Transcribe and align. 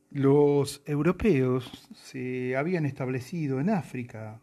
Los 0.09 0.83
europeos 0.85 1.71
se 1.95 2.57
habían 2.57 2.85
establecido 2.85 3.61
en 3.61 3.69
África 3.69 4.41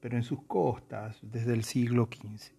pero 0.00 0.16
en 0.16 0.22
sus 0.22 0.42
costas 0.42 1.18
desde 1.22 1.52
el 1.52 1.64
siglo 1.64 2.08
XV. 2.10 2.52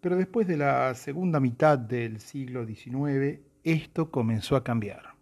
Pero 0.00 0.16
después 0.16 0.46
de 0.46 0.56
la 0.56 0.94
segunda 0.94 1.40
mitad 1.40 1.78
del 1.78 2.20
siglo 2.20 2.66
XIX, 2.66 3.40
esto 3.64 4.10
comenzó 4.10 4.54
a 4.56 4.62
cambiar. 4.62 5.14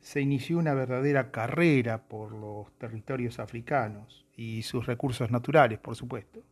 Se 0.00 0.20
inició 0.20 0.58
una 0.58 0.74
verdadera 0.74 1.30
carrera 1.30 2.06
por 2.06 2.32
los 2.32 2.70
territorios 2.78 3.40
africanos 3.40 4.26
y 4.36 4.62
sus 4.62 4.86
recursos 4.86 5.30
naturales, 5.30 5.78
por 5.80 5.96
supuesto. 5.96 6.44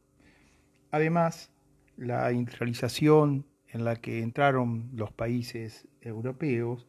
Además, 0.90 1.52
la 1.96 2.32
industrialización 2.32 3.46
en 3.68 3.84
la 3.84 3.96
que 3.96 4.22
entraron 4.22 4.90
los 4.94 5.12
países 5.12 5.86
europeos 6.00 6.86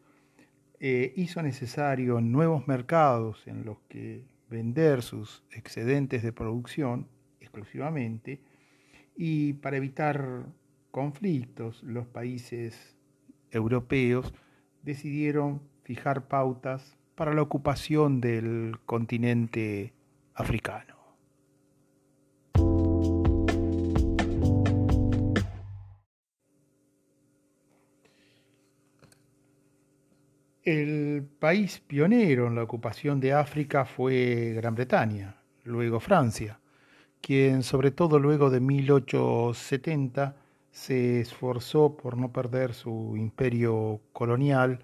eh, 0.79 1.13
hizo 1.15 1.41
necesario 1.41 2.21
nuevos 2.21 2.67
mercados 2.67 3.45
en 3.47 3.65
los 3.65 3.77
que 3.89 4.23
vender 4.49 5.01
sus 5.01 5.43
excedentes 5.51 6.23
de 6.23 6.31
producción 6.33 7.07
exclusivamente 7.39 8.41
y 9.15 9.53
para 9.53 9.77
evitar 9.77 10.45
conflictos 10.91 11.83
los 11.83 12.07
países 12.07 12.95
europeos 13.51 14.33
decidieron 14.83 15.61
fijar 15.83 16.27
pautas 16.27 16.97
para 17.15 17.33
la 17.33 17.41
ocupación 17.41 18.21
del 18.21 18.77
continente 18.85 19.93
africano. 20.33 20.96
El 30.67 31.23
país 31.39 31.79
pionero 31.79 32.47
en 32.47 32.55
la 32.55 32.63
ocupación 32.63 33.21
de 33.21 33.31
África 33.31 33.85
fue 33.85 34.51
Gran 34.53 34.75
Bretaña, 34.75 35.37
luego 35.63 36.01
Francia, 36.01 36.59
quien 37.21 37.63
sobre 37.63 37.91
todo 37.91 38.19
luego 38.19 38.49
de 38.49 38.59
1870 38.59 40.35
se 40.69 41.21
esforzó 41.21 41.95
por 41.95 42.17
no 42.17 42.33
perder 42.33 42.73
su 42.73 43.15
imperio 43.15 44.01
colonial 44.11 44.83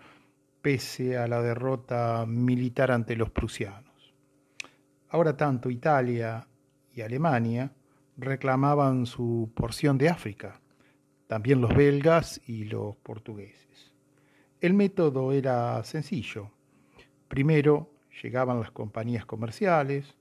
pese 0.62 1.18
a 1.18 1.28
la 1.28 1.42
derrota 1.42 2.24
militar 2.26 2.90
ante 2.90 3.18
los 3.18 3.30
prusianos. 3.32 4.14
Ahora 5.10 5.36
tanto 5.36 5.70
Italia 5.70 6.48
y 6.96 7.02
Alemania 7.02 7.74
reclamaban 8.16 9.06
su 9.06 9.52
porción 9.54 9.98
de 9.98 10.08
África, 10.08 10.62
también 11.28 11.60
los 11.60 11.76
belgas 11.76 12.40
y 12.48 12.64
los 12.64 12.96
portugueses. 12.96 13.63
El 14.64 14.74
método 14.74 15.34
era 15.34 15.84
sencillo. 15.84 16.50
Primero 17.28 17.90
llegaban 18.24 18.62
las 18.62 18.72
compañías 18.72 19.26
comerciales 19.26 20.16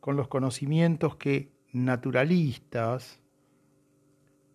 con 0.00 0.16
los 0.16 0.28
conocimientos 0.28 1.16
que 1.16 1.50
naturalistas 1.74 3.20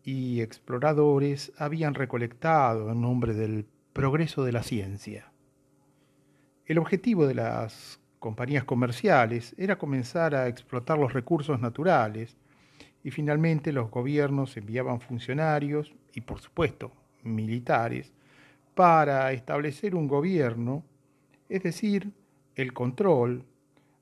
y 0.04 0.42
exploradores 0.42 1.54
habían 1.56 1.94
recolectado 1.94 2.90
en 2.92 3.00
nombre 3.00 3.36
del 3.36 3.68
progreso 3.94 4.44
de 4.44 4.54
la 4.54 4.64
ciencia. 4.64 5.32
El 6.66 6.80
objetivo 6.80 7.28
de 7.28 7.36
las 7.36 8.00
compañías 8.18 8.64
comerciales 8.64 9.54
era 9.60 9.78
comenzar 9.78 10.34
a 10.34 10.48
explotar 10.48 10.98
los 10.98 11.14
recursos 11.14 11.62
naturales 11.62 12.38
y 13.04 13.12
finalmente 13.12 13.72
los 13.72 13.92
gobiernos 13.92 14.58
enviaban 14.58 15.00
funcionarios 15.00 15.94
y 16.16 16.22
por 16.22 16.42
supuesto 16.42 16.92
militares 17.22 18.17
para 18.78 19.32
establecer 19.32 19.96
un 19.96 20.08
gobierno, 20.08 20.84
es 21.50 21.64
decir, 21.64 22.12
el 22.54 22.74
control, 22.74 23.44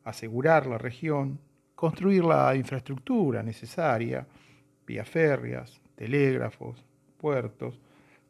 asegurar 0.03 0.67
la 0.67 0.77
región, 0.77 1.39
construir 1.75 2.25
la 2.25 2.53
infraestructura 2.57 3.41
necesaria, 3.41 4.27
vías 4.85 5.07
férreas, 5.07 5.79
telégrafos, 5.95 6.83
puertos, 7.17 7.79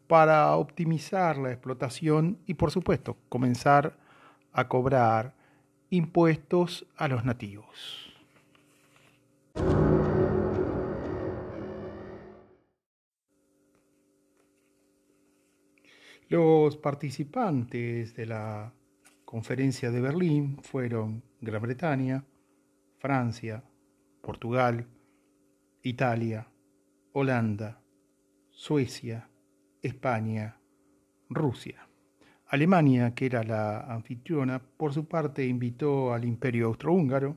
para 0.05 0.55
optimizar 0.55 1.39
la 1.39 1.51
explotación 1.51 2.38
y, 2.45 2.53
por 2.53 2.69
supuesto, 2.69 3.17
comenzar 3.28 3.97
a 4.53 4.67
cobrar 4.67 5.34
impuestos 5.89 6.85
a 6.95 7.07
los 7.07 7.25
nativos. 7.25 8.13
Los 16.27 16.75
participantes 16.77 18.16
de 18.16 18.25
la 18.25 18.73
conferencia 19.25 19.91
de 19.91 20.01
Berlín 20.01 20.57
fueron 20.63 21.22
Gran 21.39 21.61
Bretaña, 21.61 22.23
Francia, 22.97 23.63
Portugal, 24.22 24.87
Italia, 25.83 26.47
Holanda, 27.13 27.79
Suecia, 28.49 29.29
España, 29.83 30.57
Rusia. 31.29 31.87
Alemania, 32.47 33.13
que 33.13 33.28
era 33.28 33.43
la 33.43 33.81
anfitriona, 33.81 34.59
por 34.59 34.93
su 34.93 35.05
parte 35.05 35.45
invitó 35.45 36.11
al 36.11 36.25
Imperio 36.25 36.67
Austrohúngaro, 36.67 37.35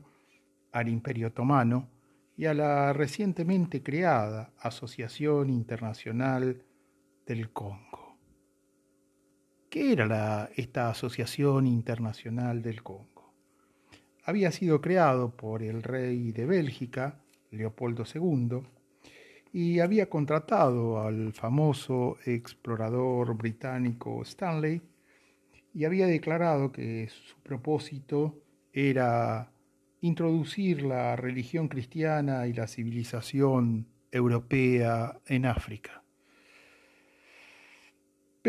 al 0.71 0.89
Imperio 0.89 1.27
Otomano 1.27 1.89
y 2.35 2.45
a 2.45 2.55
la 2.55 2.93
recientemente 2.93 3.83
creada 3.83 4.51
Asociación 4.59 5.51
Internacional 5.51 6.63
del 7.27 7.51
Congo. 7.51 7.98
¿Qué 9.69 9.93
era 9.93 10.49
esta 10.55 10.89
Asociación 10.89 11.67
Internacional 11.67 12.63
del 12.63 12.81
Congo? 12.81 13.35
Había 14.23 14.51
sido 14.51 14.81
creado 14.81 15.29
por 15.29 15.61
el 15.61 15.83
rey 15.83 16.31
de 16.31 16.47
Bélgica, 16.47 17.21
Leopoldo 17.51 18.03
II, 18.11 18.63
y 19.53 19.79
había 19.79 20.09
contratado 20.09 20.99
al 20.99 21.33
famoso 21.33 22.17
explorador 22.25 23.37
británico 23.37 24.23
Stanley 24.23 24.81
y 25.75 25.85
había 25.85 26.07
declarado 26.07 26.71
que 26.71 27.07
su 27.09 27.37
propósito 27.43 28.41
era 28.73 29.51
introducir 30.01 30.81
la 30.81 31.15
religión 31.15 31.67
cristiana 31.67 32.47
y 32.47 32.53
la 32.53 32.65
civilización 32.65 33.85
europea 34.11 35.19
en 35.27 35.45
África. 35.45 36.01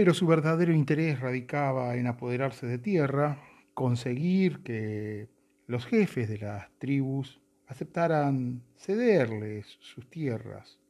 Pero 0.00 0.14
su 0.14 0.26
verdadero 0.26 0.72
interés 0.72 1.20
radicaba 1.20 1.94
en 1.94 2.06
apoderarse 2.06 2.66
de 2.66 2.78
tierra, 2.78 3.36
conseguir 3.74 4.62
que 4.62 5.28
los 5.66 5.84
jefes 5.84 6.26
de 6.26 6.38
las 6.38 6.70
tribus 6.78 7.38
aceptaran 7.66 8.62
cederles 8.78 9.66
sus 9.80 10.08
tierras 10.08 10.80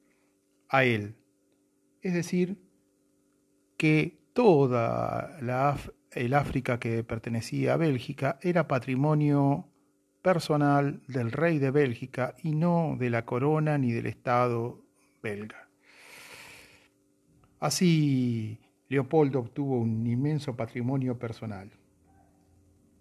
a 0.69 0.85
él. 0.85 1.17
Es 2.03 2.15
decir, 2.15 2.57
que 3.77 4.21
toda 4.33 5.37
la, 5.43 5.77
el 6.13 6.33
África 6.33 6.79
que 6.79 7.03
pertenecía 7.03 7.75
a 7.75 7.79
Bélgica 7.79 8.39
era 8.43 8.69
patrimonio 8.69 9.67
personal 10.23 11.03
del 11.09 11.33
rey 11.33 11.59
de 11.59 11.73
Bélgica 11.73 12.37
y 12.45 12.55
no 12.55 12.95
de 12.97 13.11
la 13.11 13.25
corona 13.25 13.77
ni 13.77 13.91
del 13.91 14.07
Estado 14.07 14.85
belga. 15.21 15.69
Así, 17.59 18.61
Leopoldo 18.91 19.39
obtuvo 19.39 19.79
un 19.79 20.07
inmenso 20.07 20.55
patrimonio 20.55 21.19
personal. 21.19 21.71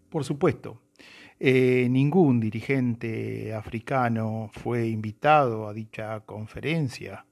Por 0.10 0.24
supuesto, 0.24 0.84
eh, 1.40 1.88
ningún 1.90 2.40
dirigente 2.40 3.54
africano 3.54 4.50
fue 4.54 4.88
invitado 4.88 5.68
a 5.68 5.74
dicha 5.74 6.22
conferencia 6.22 7.26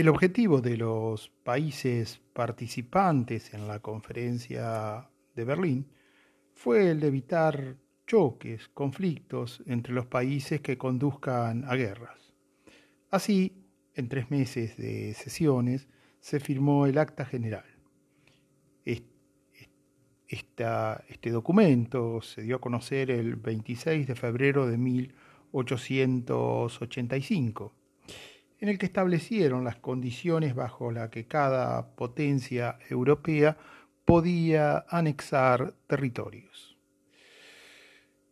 El 0.00 0.08
objetivo 0.08 0.60
de 0.60 0.76
los 0.76 1.28
países 1.42 2.22
participantes 2.32 3.52
en 3.52 3.66
la 3.66 3.80
conferencia 3.80 5.10
de 5.34 5.44
Berlín 5.44 5.88
fue 6.54 6.92
el 6.92 7.00
de 7.00 7.08
evitar 7.08 7.76
choques, 8.06 8.68
conflictos 8.68 9.62
entre 9.66 9.92
los 9.92 10.06
países 10.06 10.60
que 10.60 10.78
conduzcan 10.78 11.64
a 11.66 11.74
guerras. 11.74 12.19
Así, 13.10 13.64
en 13.94 14.08
tres 14.08 14.30
meses 14.30 14.76
de 14.76 15.14
sesiones, 15.14 15.88
se 16.20 16.38
firmó 16.38 16.86
el 16.86 16.96
Acta 16.98 17.24
General. 17.24 17.64
este 20.28 21.30
documento 21.30 22.22
se 22.22 22.42
dio 22.42 22.54
a 22.56 22.60
conocer 22.60 23.10
el 23.10 23.34
26 23.34 24.06
de 24.06 24.14
febrero 24.14 24.68
de 24.68 24.78
1885 24.78 27.74
en 28.60 28.68
el 28.68 28.78
que 28.78 28.86
establecieron 28.86 29.64
las 29.64 29.76
condiciones 29.76 30.54
bajo 30.54 30.92
las 30.92 31.08
que 31.08 31.26
cada 31.26 31.94
potencia 31.96 32.78
europea 32.88 33.56
podía 34.04 34.84
anexar 34.88 35.74
territorios. 35.86 36.76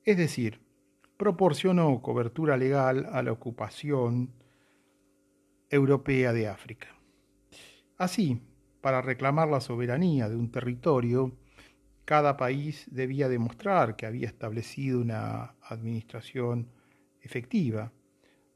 Es 0.04 0.16
decir, 0.16 0.60
proporcionó 1.16 2.00
cobertura 2.02 2.56
legal 2.56 3.08
a 3.10 3.22
la 3.22 3.32
ocupación 3.32 4.30
europea 5.70 6.32
de 6.32 6.48
África. 6.48 6.88
Así, 7.96 8.40
para 8.80 9.02
reclamar 9.02 9.48
la 9.48 9.60
soberanía 9.60 10.28
de 10.28 10.36
un 10.36 10.50
territorio, 10.50 11.36
cada 12.04 12.36
país 12.36 12.86
debía 12.90 13.28
demostrar 13.28 13.96
que 13.96 14.06
había 14.06 14.26
establecido 14.26 15.00
una 15.00 15.56
administración 15.62 16.70
efectiva. 17.20 17.92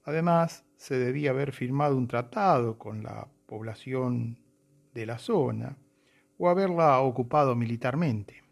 Además, 0.04 0.64
se 0.76 0.98
debía 0.98 1.30
haber 1.30 1.52
firmado 1.52 1.96
un 1.96 2.08
tratado 2.08 2.78
con 2.78 3.02
la 3.02 3.28
población 3.46 4.38
de 4.94 5.06
la 5.06 5.18
zona 5.18 5.76
o 6.38 6.48
haberla 6.48 7.00
ocupado 7.00 7.54
militarmente. 7.54 8.42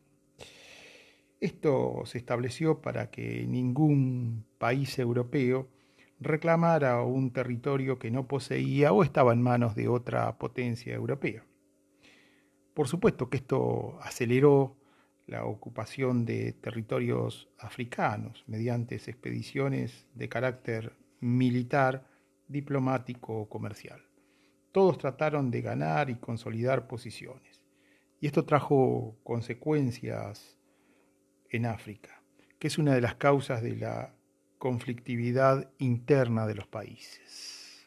Esto 1.40 2.02
se 2.04 2.18
estableció 2.18 2.82
para 2.82 3.10
que 3.10 3.46
ningún 3.46 4.44
país 4.58 4.98
europeo 4.98 5.68
reclamara 6.20 7.02
un 7.02 7.32
territorio 7.32 7.98
que 7.98 8.10
no 8.10 8.28
poseía 8.28 8.92
o 8.92 9.02
estaba 9.02 9.32
en 9.32 9.42
manos 9.42 9.74
de 9.74 9.88
otra 9.88 10.38
potencia 10.38 10.94
europea. 10.94 11.44
Por 12.74 12.88
supuesto 12.88 13.28
que 13.30 13.38
esto 13.38 13.98
aceleró 14.02 14.76
la 15.26 15.44
ocupación 15.44 16.26
de 16.26 16.52
territorios 16.52 17.48
africanos 17.58 18.44
mediante 18.46 18.96
expediciones 18.96 20.06
de 20.14 20.28
carácter 20.28 20.92
militar 21.20 22.06
diplomático 22.48 23.42
o 23.42 23.48
comercial. 23.48 24.02
Todos 24.72 24.98
trataron 24.98 25.50
de 25.50 25.62
ganar 25.62 26.10
y 26.10 26.16
consolidar 26.16 26.86
posiciones. 26.86 27.62
Y 28.20 28.26
esto 28.26 28.44
trajo 28.44 29.16
consecuencias 29.22 30.58
en 31.48 31.66
África, 31.66 32.22
que 32.58 32.68
es 32.68 32.78
una 32.78 32.94
de 32.94 33.00
las 33.00 33.14
causas 33.14 33.62
de 33.62 33.76
la 33.76 34.14
conflictividad 34.60 35.72
interna 35.78 36.46
de 36.46 36.54
los 36.54 36.66
países. 36.66 37.86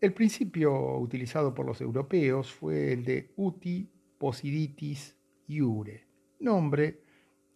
El 0.00 0.14
principio 0.14 0.96
utilizado 0.98 1.52
por 1.52 1.66
los 1.66 1.82
europeos 1.82 2.50
fue 2.50 2.94
el 2.94 3.04
de 3.04 3.34
uti 3.36 3.86
possiditis 4.16 5.14
iure, 5.48 6.06
nombre 6.40 7.02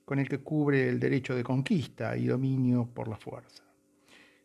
con 0.04 0.18
el 0.18 0.28
que 0.28 0.40
cubre 0.40 0.90
el 0.90 1.00
derecho 1.00 1.34
de 1.34 1.42
conquista 1.42 2.18
y 2.18 2.26
dominio 2.26 2.90
por 2.92 3.08
la 3.08 3.16
fuerza. 3.16 3.64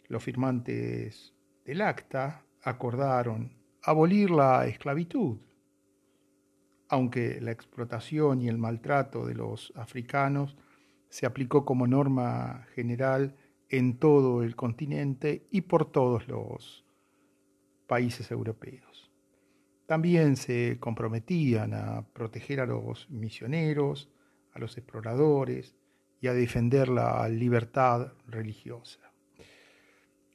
Los 0.07 0.24
firmantes 0.24 1.34
del 1.66 1.81
acta 1.81 2.46
acordaron 2.63 3.52
abolir 3.84 4.31
la 4.31 4.66
esclavitud, 4.66 5.40
aunque 6.88 7.42
la 7.42 7.52
explotación 7.52 8.42
y 8.42 8.48
el 8.48 8.57
maltrato 8.57 9.25
de 9.25 9.36
los 9.36 9.74
africanos 9.75 10.56
se 11.16 11.26
aplicó 11.26 11.64
como 11.64 11.88
norma 11.88 12.68
general 12.76 13.38
en 13.70 14.00
todo 14.00 14.44
el 14.44 14.58
continente 14.58 15.48
y 15.50 15.62
por 15.62 15.90
todos 15.90 16.28
los 16.28 16.84
países 17.88 18.32
europeos. 18.32 19.10
También 19.86 20.36
se 20.36 20.76
comprometían 20.78 21.74
a 21.74 22.06
proteger 22.12 22.60
a 22.60 22.66
los 22.66 23.10
misioneros, 23.10 24.10
a 24.52 24.60
los 24.60 24.78
exploradores 24.78 25.74
y 26.20 26.28
a 26.28 26.34
defender 26.34 26.90
la 26.90 27.30
libertad 27.30 28.12
religiosa. 28.28 29.00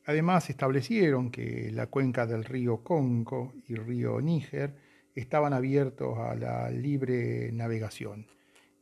Además, 0.07 0.49
establecieron 0.49 1.31
que 1.31 1.71
la 1.75 1.89
cuenca 1.89 2.25
del 2.25 2.43
río 2.43 2.83
Congo 2.83 3.53
y 3.69 3.75
río 3.75 4.19
Níger 4.23 4.77
estaban 5.15 5.53
abiertos 5.53 6.17
a 6.19 6.35
la 6.37 6.71
libre 6.71 7.53
navegación. 7.53 8.29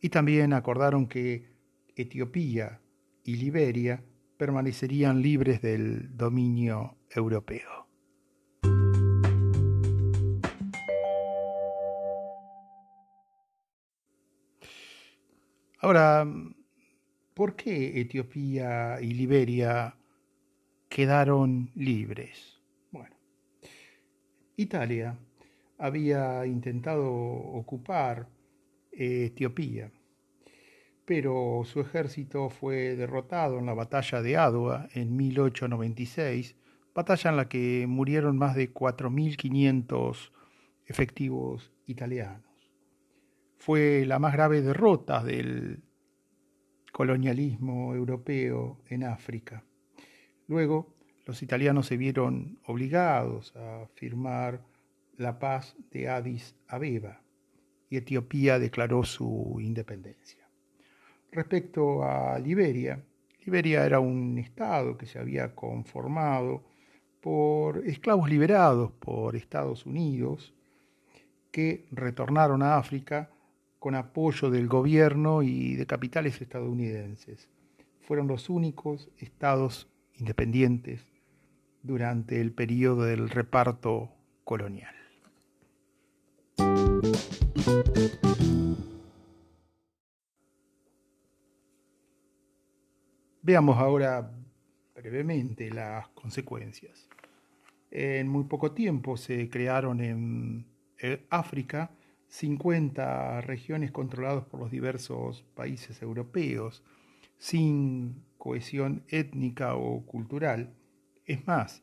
Y 0.01 0.11
también 0.11 0.53
acordaron 0.53 1.09
que 1.09 1.58
Etiopía 1.99 2.81
y 3.25 3.37
Liberia 3.37 4.03
permanecerían 4.39 5.21
libres 5.21 5.61
del 5.61 6.17
dominio 6.17 6.97
europeo. 7.11 7.87
Ahora, 15.81 16.27
¿por 17.35 17.55
qué 17.55 18.01
Etiopía 18.01 18.99
y 19.01 19.13
Liberia 19.13 19.95
quedaron 20.89 21.71
libres. 21.75 22.61
Bueno, 22.91 23.15
Italia 24.57 25.17
había 25.79 26.45
intentado 26.47 27.13
ocupar 27.13 28.29
eh, 28.91 29.27
Etiopía, 29.27 29.93
pero 31.09 31.63
su 31.65 31.81
ejército 31.81 32.51
fue 32.51 32.95
derrotado 32.95 33.59
en 33.59 33.65
la 33.65 33.73
batalla 33.73 34.21
de 34.21 34.37
Adua 34.37 34.89
en 34.93 35.17
1896, 35.17 36.55
batalla 36.95 37.31
en 37.31 37.37
la 37.39 37.49
que 37.49 37.87
murieron 37.89 38.37
más 38.37 38.55
de 38.55 38.75
4.500 38.75 40.31
efectivos 40.85 41.73
italianos. 41.87 42.45
Fue 43.57 44.05
la 44.05 44.19
más 44.19 44.35
grave 44.35 44.61
derrota 44.61 45.25
del 45.25 45.83
colonialismo 46.93 47.95
europeo 47.95 48.79
en 48.91 49.05
África. 49.05 49.65
Luego, 50.47 50.95
los 51.25 51.43
italianos 51.43 51.87
se 51.87 51.97
vieron 51.97 52.59
obligados 52.67 53.57
a 53.57 53.87
firmar 53.95 54.61
la 55.17 55.39
paz 55.39 55.75
de 55.91 56.11
Addis 56.11 56.55
Abeba 56.67 57.23
y 57.89 57.97
Etiopía 57.97 58.59
declaró 58.59 59.05
su 59.05 59.57
independencia. 59.63 60.38
Respecto 61.31 62.03
a 62.03 62.39
Liberia, 62.39 63.03
Liberia 63.45 63.85
era 63.87 64.01
un 64.01 64.39
estado 64.39 64.99
que 64.99 65.07
se 65.07 65.19
había 65.19 65.55
conformado 65.55 66.63
por 67.21 67.79
esclavos 67.87 68.29
liberados 68.29 68.93
por 68.93 69.37
Estados 69.37 69.87
Unidos 69.87 70.55
que 71.51 71.87
retornaron 71.91 72.63
a 72.63 72.77
África 72.77 73.31
con 73.79 73.95
apoyo 73.95 74.51
del 74.51 74.69
gobierno 74.69 75.43
y 75.43 75.77
de 75.77 75.87
capitales 75.87 76.41
estadounidenses. 76.41 77.49
Fueron 78.01 78.27
los 78.27 78.51
únicos 78.51 79.11
estados 79.19 79.89
independientes 80.19 81.07
durante 81.83 82.41
el 82.41 82.53
periodo 82.53 83.05
del 83.05 83.31
reparto 83.31 84.11
colonial. 84.45 84.98
Veamos 93.49 93.79
ahora 93.79 94.31
brevemente 94.95 95.71
las 95.71 96.07
consecuencias. 96.09 97.09
En 97.91 98.29
muy 98.29 98.45
poco 98.45 98.73
tiempo 98.73 99.17
se 99.17 99.49
crearon 99.49 100.03
en 100.03 100.67
África 101.31 101.91
50 102.29 103.41
regiones 103.41 103.91
controladas 103.91 104.45
por 104.45 104.61
los 104.61 104.71
diversos 104.71 105.47
países 105.55 106.03
europeos, 106.03 106.85
sin 107.39 108.23
cohesión 108.37 109.03
étnica 109.09 109.77
o 109.77 110.05
cultural. 110.05 110.75
Es 111.25 111.47
más, 111.47 111.83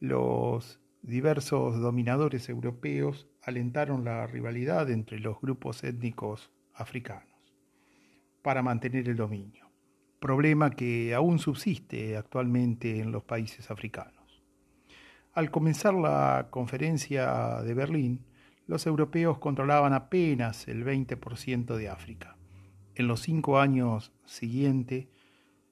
los 0.00 0.80
diversos 1.02 1.78
dominadores 1.80 2.48
europeos 2.48 3.28
alentaron 3.42 4.04
la 4.04 4.26
rivalidad 4.26 4.90
entre 4.90 5.20
los 5.20 5.40
grupos 5.40 5.84
étnicos 5.84 6.50
africanos 6.74 7.54
para 8.42 8.64
mantener 8.64 9.08
el 9.08 9.14
dominio, 9.14 9.67
problema 10.18 10.70
que 10.70 11.14
aún 11.14 11.38
subsiste 11.38 12.16
actualmente 12.16 13.00
en 13.00 13.12
los 13.12 13.22
países 13.24 13.70
africanos. 13.70 14.42
Al 15.32 15.50
comenzar 15.50 15.94
la 15.94 16.48
conferencia 16.50 17.62
de 17.62 17.74
Berlín, 17.74 18.24
los 18.66 18.86
europeos 18.86 19.38
controlaban 19.38 19.92
apenas 19.92 20.68
el 20.68 20.84
20% 20.84 21.76
de 21.76 21.88
África. 21.88 22.36
En 22.94 23.06
los 23.06 23.20
cinco 23.20 23.58
años 23.58 24.12
siguientes, 24.24 25.06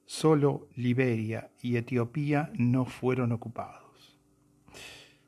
solo 0.04 0.68
Liberia 0.76 1.50
y 1.60 1.76
Etiopía 1.76 2.50
no 2.54 2.84
fueron 2.84 3.32
ocupados. 3.32 4.18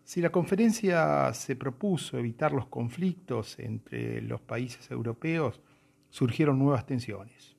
Si 0.04 0.22
la 0.22 0.30
conferencia 0.30 1.34
se 1.34 1.54
propuso 1.56 2.16
evitar 2.16 2.52
los 2.52 2.68
conflictos 2.68 3.58
entre 3.58 4.22
los 4.22 4.40
países 4.40 4.90
europeos, 4.90 5.60
surgieron 6.08 6.58
nuevas 6.58 6.86
tensiones. 6.86 7.57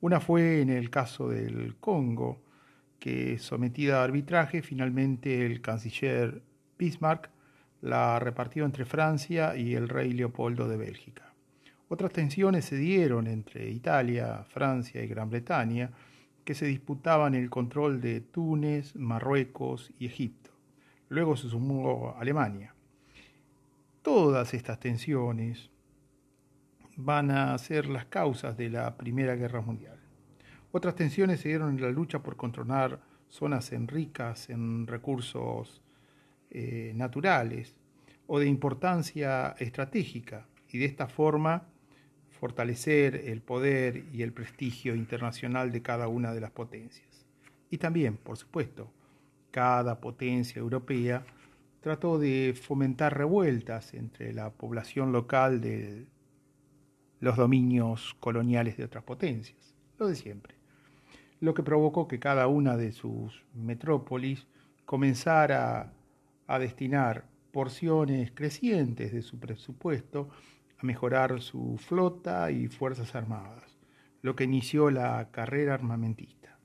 Una 0.00 0.20
fue 0.20 0.62
en 0.62 0.70
el 0.70 0.88
caso 0.88 1.28
del 1.28 1.76
Congo, 1.76 2.40
que 2.98 3.38
sometida 3.38 4.00
a 4.00 4.04
arbitraje, 4.04 4.62
finalmente 4.62 5.44
el 5.44 5.60
canciller 5.60 6.42
Bismarck 6.78 7.30
la 7.82 8.18
repartió 8.18 8.64
entre 8.64 8.84
Francia 8.84 9.56
y 9.56 9.74
el 9.74 9.88
rey 9.88 10.12
Leopoldo 10.12 10.68
de 10.68 10.76
Bélgica. 10.76 11.34
Otras 11.88 12.12
tensiones 12.12 12.66
se 12.66 12.76
dieron 12.76 13.26
entre 13.26 13.68
Italia, 13.70 14.44
Francia 14.48 15.02
y 15.02 15.08
Gran 15.08 15.28
Bretaña, 15.28 15.90
que 16.44 16.54
se 16.54 16.66
disputaban 16.66 17.34
el 17.34 17.50
control 17.50 18.00
de 18.00 18.20
Túnez, 18.20 18.94
Marruecos 18.96 19.92
y 19.98 20.06
Egipto. 20.06 20.50
Luego 21.08 21.36
se 21.36 21.48
sumó 21.48 22.14
Alemania. 22.18 22.74
Todas 24.02 24.54
estas 24.54 24.78
tensiones 24.80 25.70
van 27.04 27.30
a 27.30 27.56
ser 27.58 27.86
las 27.86 28.06
causas 28.06 28.56
de 28.56 28.70
la 28.70 28.96
Primera 28.96 29.34
Guerra 29.36 29.60
Mundial. 29.60 29.98
Otras 30.72 30.94
tensiones 30.94 31.40
se 31.40 31.48
dieron 31.48 31.76
en 31.76 31.82
la 31.82 31.90
lucha 31.90 32.22
por 32.22 32.36
controlar 32.36 33.00
zonas 33.28 33.72
en 33.72 33.88
ricas 33.88 34.50
en 34.50 34.86
recursos 34.86 35.82
eh, 36.50 36.92
naturales 36.94 37.76
o 38.26 38.38
de 38.38 38.46
importancia 38.46 39.56
estratégica 39.58 40.46
y 40.68 40.78
de 40.78 40.84
esta 40.84 41.08
forma 41.08 41.64
fortalecer 42.28 43.16
el 43.26 43.42
poder 43.42 44.04
y 44.12 44.22
el 44.22 44.32
prestigio 44.32 44.94
internacional 44.94 45.72
de 45.72 45.82
cada 45.82 46.08
una 46.08 46.32
de 46.32 46.40
las 46.40 46.50
potencias. 46.50 47.26
Y 47.70 47.78
también, 47.78 48.16
por 48.16 48.36
supuesto, 48.36 48.92
cada 49.50 50.00
potencia 50.00 50.60
europea 50.60 51.24
trató 51.80 52.18
de 52.18 52.54
fomentar 52.60 53.16
revueltas 53.16 53.94
entre 53.94 54.32
la 54.32 54.50
población 54.50 55.12
local 55.12 55.60
de 55.60 56.06
los 57.20 57.36
dominios 57.36 58.16
coloniales 58.18 58.76
de 58.76 58.84
otras 58.84 59.04
potencias, 59.04 59.74
lo 59.98 60.08
de 60.08 60.16
siempre, 60.16 60.54
lo 61.40 61.54
que 61.54 61.62
provocó 61.62 62.08
que 62.08 62.18
cada 62.18 62.46
una 62.48 62.76
de 62.76 62.92
sus 62.92 63.44
metrópolis 63.54 64.46
comenzara 64.84 65.92
a 66.46 66.58
destinar 66.58 67.26
porciones 67.52 68.32
crecientes 68.32 69.12
de 69.12 69.22
su 69.22 69.38
presupuesto 69.38 70.30
a 70.78 70.86
mejorar 70.86 71.40
su 71.40 71.76
flota 71.78 72.50
y 72.50 72.68
fuerzas 72.68 73.14
armadas, 73.14 73.78
lo 74.22 74.34
que 74.34 74.44
inició 74.44 74.90
la 74.90 75.30
carrera 75.30 75.74
armamentista. 75.74 76.58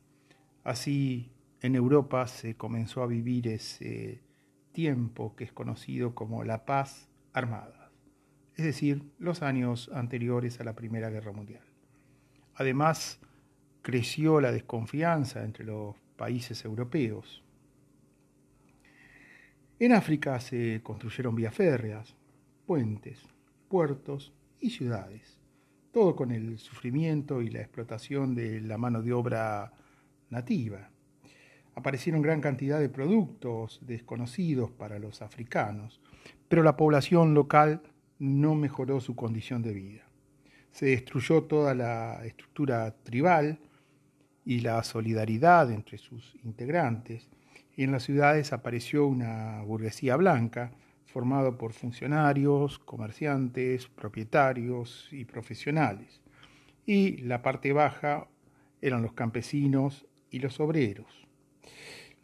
Así, 0.64 1.32
en 1.62 1.76
Europa 1.76 2.28
se 2.28 2.56
comenzó 2.56 3.04
a 3.04 3.08
vivir 3.08 3.48
ese 3.48 4.22
tiempo 4.72 5.36
que 5.36 5.46
es 5.46 5.54
conocido 5.54 6.16
como 6.16 6.44
la 6.44 6.66
paz 6.66 7.10
armada, 7.34 7.85
es 8.56 8.66
decir, 8.66 9.04
los 9.20 9.42
años 9.42 9.90
anteriores 9.94 10.60
a 10.60 10.64
la 10.64 10.74
Primera 10.74 11.10
Guerra 11.10 11.32
Mundial. 11.32 11.64
Además, 12.56 13.20
creció 13.82 14.40
la 14.42 14.52
desconfianza 14.52 15.44
entre 15.44 15.66
los 15.66 15.96
países 16.16 16.64
europeos, 16.64 17.44
en 19.78 19.92
África 19.92 20.40
se 20.40 20.80
construyeron 20.82 21.36
vías 21.36 21.54
férreas, 21.54 22.16
puentes, 22.66 23.22
puertos 23.68 24.32
y 24.62 24.70
ciudades, 24.70 25.38
todo 25.92 26.16
con 26.16 26.32
el 26.32 26.60
sufrimiento 26.60 27.42
y 27.42 27.50
la 27.50 27.60
explotación 27.60 28.36
de 28.36 28.62
la 28.62 28.78
mano 28.78 29.02
de 29.02 29.12
obra 29.12 29.74
nativa. 30.30 30.92
Aparecieron 31.76 32.22
gran 32.22 32.40
cantidad 32.40 32.80
de 32.80 32.88
productos 32.88 33.82
desconocidos 33.86 34.72
para 34.72 34.98
los 34.98 35.22
africanos, 35.22 36.00
pero 36.48 36.64
la 36.64 36.78
población 36.78 37.34
local 37.34 37.82
no 38.20 38.56
mejoró 38.56 39.00
su 39.00 39.16
condición 39.16 39.62
de 39.62 39.74
vida. 39.74 40.04
Se 40.72 40.88
destruyó 40.88 41.44
toda 41.44 41.74
la 41.74 42.26
estructura 42.26 42.96
tribal 43.04 43.60
y 44.44 44.60
la 44.60 44.84
solidaridad 44.84 45.72
entre 45.72 45.98
sus 45.98 46.36
integrantes, 46.44 47.30
y 47.76 47.84
en 47.84 47.92
las 47.92 48.04
ciudades 48.04 48.54
apareció 48.54 49.06
una 49.08 49.62
burguesía 49.64 50.16
blanca 50.16 50.72
formada 51.06 51.58
por 51.58 51.74
funcionarios, 51.74 52.80
comerciantes, 52.80 53.88
propietarios 53.88 55.08
y 55.12 55.26
profesionales. 55.26 56.22
Y 56.86 57.18
la 57.18 57.42
parte 57.42 57.74
baja 57.74 58.28
eran 58.82 59.02
los 59.02 59.14
campesinos 59.14 60.06
y 60.30 60.40
los 60.40 60.60
obreros. 60.60 61.28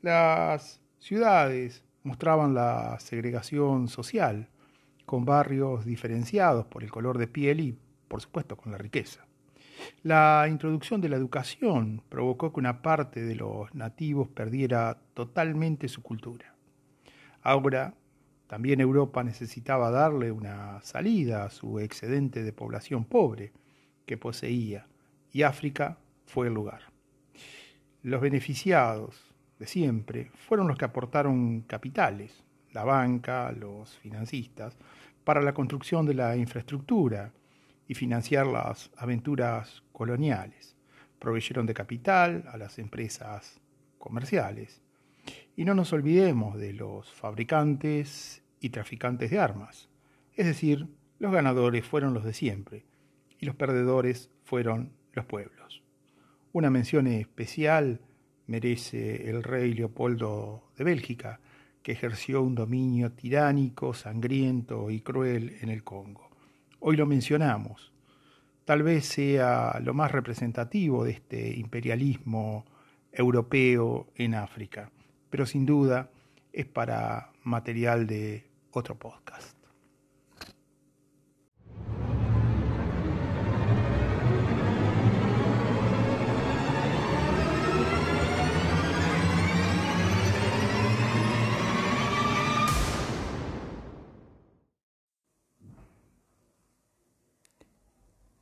Las 0.01 0.81
ciudades 0.99 1.83
mostraban 2.03 2.53
la 2.53 2.99
segregación 2.99 3.87
social, 3.87 4.49
con 5.05 5.25
barrios 5.25 5.85
diferenciados 5.85 6.65
por 6.65 6.83
el 6.83 6.91
color 6.91 7.17
de 7.17 7.27
piel 7.27 7.59
y, 7.59 7.77
por 8.07 8.21
supuesto, 8.21 8.57
con 8.57 8.71
la 8.71 8.77
riqueza. 8.77 9.25
La 10.03 10.47
introducción 10.49 11.01
de 11.01 11.09
la 11.09 11.17
educación 11.17 12.03
provocó 12.09 12.53
que 12.53 12.59
una 12.59 12.81
parte 12.81 13.21
de 13.21 13.35
los 13.35 13.73
nativos 13.73 14.27
perdiera 14.29 15.01
totalmente 15.13 15.87
su 15.87 16.01
cultura. 16.01 16.55
Ahora, 17.41 17.95
también 18.47 18.81
Europa 18.81 19.23
necesitaba 19.23 19.91
darle 19.91 20.31
una 20.31 20.81
salida 20.81 21.45
a 21.45 21.49
su 21.49 21.79
excedente 21.79 22.43
de 22.43 22.53
población 22.53 23.05
pobre 23.05 23.53
que 24.05 24.17
poseía, 24.17 24.87
y 25.31 25.43
África 25.43 25.97
fue 26.25 26.47
el 26.47 26.53
lugar. 26.53 26.81
Los 28.03 28.21
beneficiados 28.21 29.33
de 29.57 29.67
siempre 29.67 30.31
fueron 30.35 30.67
los 30.67 30.77
que 30.77 30.85
aportaron 30.85 31.61
capitales, 31.61 32.43
la 32.73 32.83
banca, 32.83 33.51
los 33.51 33.97
financistas, 33.97 34.77
para 35.23 35.41
la 35.41 35.53
construcción 35.53 36.05
de 36.05 36.13
la 36.15 36.35
infraestructura, 36.35 37.31
y 37.91 37.93
financiar 37.93 38.47
las 38.47 38.89
aventuras 38.95 39.83
coloniales. 39.91 40.77
Proveyeron 41.19 41.65
de 41.65 41.73
capital 41.73 42.45
a 42.49 42.57
las 42.57 42.79
empresas 42.79 43.59
comerciales. 43.97 44.81
Y 45.57 45.65
no 45.65 45.75
nos 45.75 45.91
olvidemos 45.91 46.57
de 46.57 46.71
los 46.71 47.11
fabricantes 47.11 48.43
y 48.61 48.69
traficantes 48.69 49.29
de 49.29 49.39
armas. 49.39 49.89
Es 50.37 50.45
decir, 50.45 50.87
los 51.19 51.33
ganadores 51.33 51.85
fueron 51.85 52.13
los 52.13 52.23
de 52.23 52.31
siempre 52.31 52.85
y 53.39 53.45
los 53.45 53.55
perdedores 53.55 54.31
fueron 54.45 54.93
los 55.11 55.25
pueblos. 55.25 55.83
Una 56.53 56.69
mención 56.69 57.07
especial 57.07 57.99
merece 58.47 59.29
el 59.29 59.43
rey 59.43 59.73
Leopoldo 59.73 60.71
de 60.77 60.85
Bélgica, 60.85 61.41
que 61.83 61.93
ejerció 61.93 62.41
un 62.41 62.55
dominio 62.55 63.11
tiránico, 63.11 63.93
sangriento 63.93 64.89
y 64.91 65.01
cruel 65.01 65.57
en 65.61 65.69
el 65.69 65.83
Congo. 65.83 66.29
Hoy 66.79 66.97
lo 66.97 67.05
mencionamos. 67.05 67.91
Tal 68.65 68.83
vez 68.83 69.05
sea 69.05 69.79
lo 69.83 69.93
más 69.93 70.11
representativo 70.11 71.03
de 71.03 71.11
este 71.11 71.55
imperialismo 71.57 72.65
europeo 73.11 74.07
en 74.15 74.35
África, 74.35 74.91
pero 75.29 75.45
sin 75.45 75.65
duda 75.65 76.09
es 76.53 76.65
para 76.65 77.31
material 77.43 78.07
de 78.07 78.45
otro 78.71 78.95
podcast. 78.95 79.60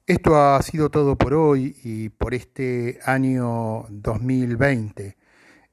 Esto 0.09 0.41
ha 0.41 0.59
sido 0.63 0.89
todo 0.89 1.15
por 1.15 1.35
hoy 1.35 1.75
y 1.83 2.09
por 2.09 2.33
este 2.33 2.97
año 3.05 3.85
2020. 3.91 5.15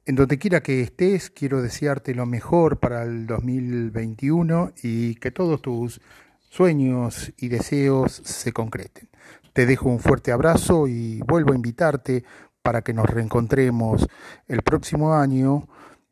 En 0.05 0.14
donde 0.14 0.37
quiera 0.37 0.62
que 0.62 0.83
estés, 0.83 1.31
quiero 1.31 1.62
desearte 1.62 2.14
lo 2.14 2.26
mejor 2.26 2.78
para 2.78 3.05
el 3.05 3.26
2021 3.26 4.75
y 4.83 5.14
que 5.14 5.31
todos 5.31 5.62
tus 5.62 6.02
sueños 6.50 7.33
y 7.38 7.49
deseos 7.49 8.12
se 8.12 8.52
concreten. 8.52 9.09
Te 9.55 9.64
dejo 9.64 9.88
un 9.88 10.00
fuerte 10.00 10.33
abrazo 10.33 10.87
y 10.87 11.23
vuelvo 11.26 11.55
a 11.55 11.57
invitarte 11.57 12.23
para 12.61 12.83
que 12.83 12.93
nos 12.93 13.07
reencontremos 13.07 14.07
el 14.49 14.61
próximo 14.61 15.14
año 15.14 15.66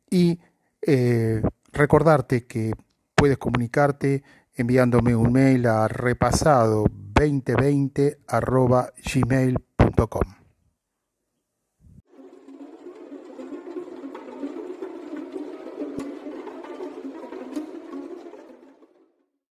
y 0.09 0.39
eh, 0.81 1.43
recordarte 1.71 2.47
que 2.47 2.73
puedes 3.13 3.37
comunicarte 3.37 4.23
enviándome 4.55 5.15
un 5.15 5.33
mail 5.33 5.67
a 5.67 5.87
repasado2020 5.87 8.17
gmail.com. 9.13 10.44